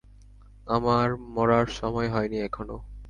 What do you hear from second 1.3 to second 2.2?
মরার সময়